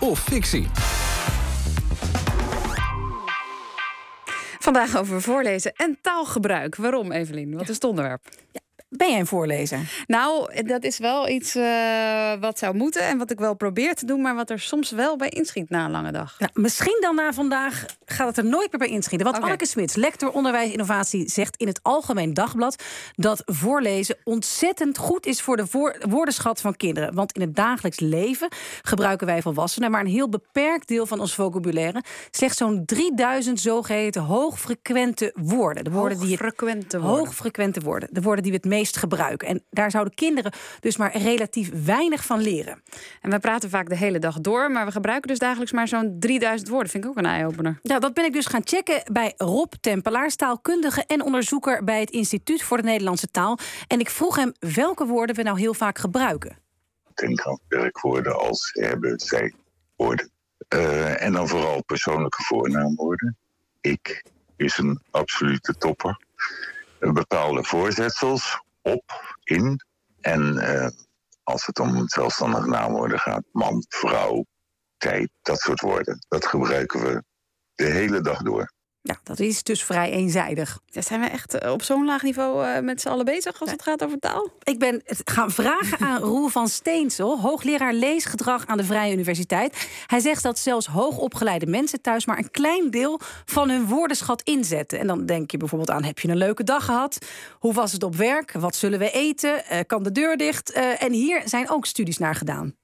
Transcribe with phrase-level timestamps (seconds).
[0.00, 0.66] Of fictie?
[4.58, 6.76] Vandaag over voorlezen en taalgebruik.
[6.76, 7.54] Waarom, Evelien?
[7.56, 8.28] Wat is het onderwerp?
[8.52, 10.04] Ja, ben jij een voorlezer?
[10.06, 14.06] Nou, dat is wel iets uh, wat zou moeten en wat ik wel probeer te
[14.06, 16.38] doen, maar wat er soms wel bij inschiet na een lange dag.
[16.38, 19.26] Nou, misschien dan na vandaag gaat het er nooit meer bij inschieten.
[19.26, 19.48] Want okay.
[19.48, 22.82] Anneke Smits, lector onderwijs innovatie, zegt in het Algemeen Dagblad
[23.14, 27.14] dat voorlezen ontzettend goed is voor de voor woordenschat van kinderen.
[27.14, 28.48] Want in het dagelijks leven
[28.82, 32.02] gebruiken wij volwassenen maar een heel beperkt deel van ons vocabulaire.
[32.30, 35.84] Slechts zo'n 3000 zogeheten hoogfrequente woorden.
[35.84, 37.18] De woorden hoogfrequente die het, woorden.
[37.18, 38.08] Hoogfrequente woorden.
[38.12, 39.48] De woorden die we het meest gebruiken.
[39.48, 42.82] En daar zouden kinderen dus maar relatief weinig van leren.
[43.20, 46.16] En we praten vaak de hele dag door, maar we gebruiken dus dagelijks maar zo'n
[46.18, 46.90] 3000 woorden.
[46.90, 47.78] Vind ik ook een eye-opener.
[47.82, 52.10] Ja, dat ben ik dus gaan checken bij Rob Tempelaar, taalkundige en onderzoeker bij het
[52.10, 53.58] Instituut voor de Nederlandse Taal.
[53.86, 56.56] En ik vroeg hem welke woorden we nou heel vaak gebruiken.
[57.14, 59.54] Denk aan werkwoorden als hebben, zij,
[59.96, 60.30] woorden.
[60.74, 63.36] Uh, en dan vooral persoonlijke voornaamwoorden.
[63.80, 64.24] Ik
[64.56, 66.24] is een absolute topper.
[66.98, 68.60] Bepaalde voorzetsels,
[68.92, 69.80] op, in.
[70.20, 70.88] En uh,
[71.42, 74.44] als het om zelfstandige naamwoorden gaat, man, vrouw,
[74.96, 76.24] tijd, dat soort woorden.
[76.28, 77.24] Dat gebruiken we
[77.74, 78.72] de hele dag door.
[79.06, 80.78] Ja, dat is dus vrij eenzijdig.
[80.86, 83.70] Ja, zijn we echt eh, op zo'n laag niveau uh, met z'n allen bezig als
[83.70, 84.48] het gaat over taal?
[84.62, 90.04] Ik ben het gaan vragen aan Roel van Steensel, hoogleraar leesgedrag aan de Vrije Universiteit.
[90.06, 94.98] Hij zegt dat zelfs hoogopgeleide mensen thuis maar een klein deel van hun woordenschat inzetten.
[94.98, 97.30] En dan denk je bijvoorbeeld aan: heb je een leuke dag gehad?
[97.58, 98.52] Hoe was het op werk?
[98.52, 99.62] Wat zullen we eten?
[99.72, 100.72] Uh, kan de deur dicht?
[100.98, 102.74] en hier zijn ook studies naar gedaan.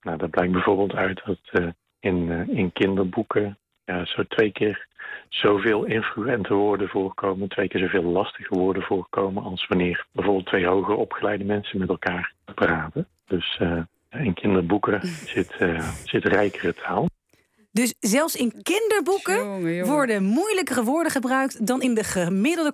[0.00, 4.86] Nou, dat blijkt bijvoorbeeld uit dat in, in kinderboeken ja, zo twee keer
[5.28, 10.94] zoveel influente woorden voorkomen, twee keer zoveel lastige woorden voorkomen als wanneer bijvoorbeeld twee hoger
[10.94, 13.06] opgeleide mensen met elkaar praten.
[13.26, 17.08] Dus uh, in kinderboeken zit, uh, zit rijkere taal.
[17.76, 19.92] Dus zelfs in kinderboeken jongen, jongen.
[19.92, 22.72] worden moeilijkere woorden gebruikt dan in de gemiddelde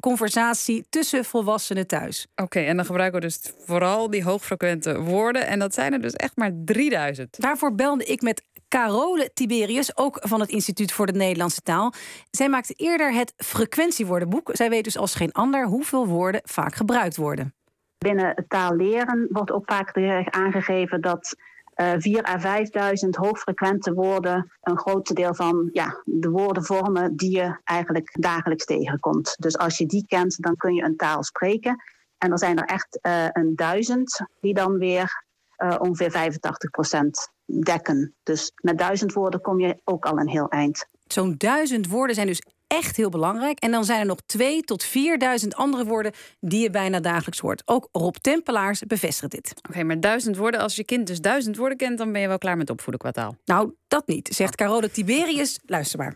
[0.00, 2.26] conversatie tussen volwassenen thuis.
[2.36, 5.46] Oké, en dan gebruiken we dus vooral die hoogfrequente woorden.
[5.46, 7.40] En dat zijn er dus echt maar 3000.
[7.40, 11.92] Daarvoor belde ik met Carole Tiberius, ook van het Instituut voor de Nederlandse Taal.
[12.30, 14.50] Zij maakte eerder het frequentiewoordenboek.
[14.52, 17.54] Zij weet dus als geen ander hoeveel woorden vaak gebruikt worden.
[17.98, 19.96] Binnen het taalleren wordt ook vaak
[20.30, 21.36] aangegeven dat
[21.76, 27.36] uh, 4 à 5000 hoogfrequente woorden een groot deel van ja, de woorden vormen die
[27.36, 29.36] je eigenlijk dagelijks tegenkomt.
[29.38, 31.82] Dus als je die kent, dan kun je een taal spreken.
[32.18, 35.24] En er zijn er echt uh, een duizend die dan weer
[35.58, 37.30] uh, ongeveer 85 procent
[37.64, 38.14] dekken.
[38.22, 40.86] Dus met duizend woorden kom je ook al een heel eind.
[41.06, 43.58] Zo'n duizend woorden zijn dus echt heel belangrijk.
[43.58, 47.62] En dan zijn er nog twee tot 4000 andere woorden die je bijna dagelijks hoort.
[47.64, 49.54] Ook Rob Tempelaars bevestigt dit.
[49.68, 52.38] Oké, maar duizend woorden, als je kind dus duizend woorden kent, dan ben je wel
[52.38, 53.36] klaar met opvoeden qua taal.
[53.44, 55.60] Nou, dat niet, zegt Carole Tiberius.
[55.66, 56.14] Luister maar.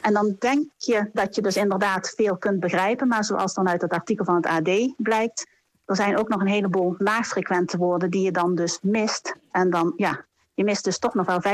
[0.00, 3.08] En dan denk je dat je dus inderdaad veel kunt begrijpen.
[3.08, 5.46] Maar zoals dan uit het artikel van het AD blijkt,
[5.84, 9.34] er zijn ook nog een heleboel laagfrequente woorden die je dan dus mist.
[9.50, 10.24] En dan, ja,
[10.60, 11.46] je mist dus toch nog wel 15%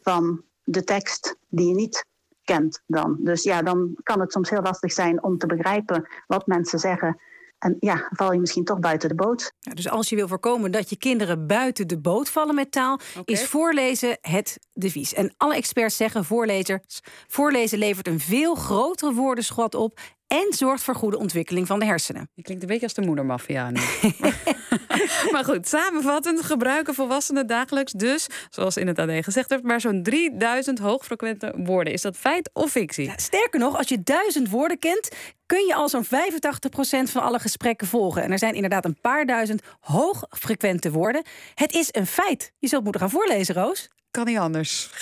[0.00, 2.06] van de tekst die je niet
[2.44, 3.16] kent dan.
[3.20, 7.20] Dus ja, dan kan het soms heel lastig zijn om te begrijpen wat mensen zeggen.
[7.58, 9.52] En ja, val je misschien toch buiten de boot.
[9.58, 13.00] Ja, dus als je wil voorkomen dat je kinderen buiten de boot vallen met taal,
[13.24, 15.14] is voorlezen het devies.
[15.14, 20.94] En alle experts zeggen voorlezers, voorlezen levert een veel grotere woordenschat op en zorgt voor
[20.94, 22.30] goede ontwikkeling van de hersenen.
[22.34, 23.80] Je klinkt een beetje als de moedermafia nu.
[25.32, 30.02] maar goed, samenvattend gebruiken volwassenen dagelijks dus, zoals in het AD gezegd werd, maar zo'n
[30.02, 31.92] 3000 hoogfrequente woorden.
[31.92, 33.12] Is dat feit of fictie?
[33.16, 35.08] Sterker nog, als je duizend woorden kent,
[35.46, 36.08] kun je al zo'n 85%
[37.10, 38.22] van alle gesprekken volgen.
[38.22, 41.24] En er zijn inderdaad een paar duizend hoogfrequente woorden.
[41.54, 42.52] Het is een feit.
[42.58, 43.88] Je zult moeten gaan voorlezen, Roos.
[44.10, 44.90] Kan niet anders.